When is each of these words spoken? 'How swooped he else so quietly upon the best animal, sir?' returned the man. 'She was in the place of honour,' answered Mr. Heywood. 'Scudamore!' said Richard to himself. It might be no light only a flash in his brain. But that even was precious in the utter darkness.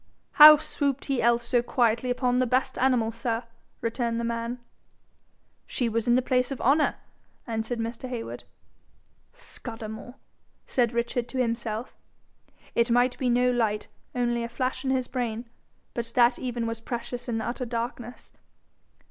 'How 0.31 0.57
swooped 0.57 1.05
he 1.05 1.21
else 1.21 1.47
so 1.47 1.61
quietly 1.61 2.09
upon 2.09 2.39
the 2.39 2.47
best 2.47 2.75
animal, 2.79 3.11
sir?' 3.11 3.43
returned 3.81 4.19
the 4.19 4.23
man. 4.23 4.57
'She 5.67 5.87
was 5.89 6.07
in 6.07 6.15
the 6.15 6.23
place 6.23 6.49
of 6.49 6.59
honour,' 6.59 6.95
answered 7.45 7.77
Mr. 7.77 8.09
Heywood. 8.09 8.43
'Scudamore!' 9.31 10.15
said 10.65 10.91
Richard 10.91 11.27
to 11.29 11.37
himself. 11.37 11.93
It 12.73 12.89
might 12.89 13.15
be 13.19 13.29
no 13.29 13.51
light 13.51 13.89
only 14.15 14.43
a 14.43 14.49
flash 14.49 14.83
in 14.83 14.89
his 14.89 15.07
brain. 15.07 15.47
But 15.93 16.11
that 16.15 16.39
even 16.39 16.65
was 16.65 16.81
precious 16.81 17.29
in 17.29 17.37
the 17.37 17.45
utter 17.45 17.65
darkness. 17.67 18.31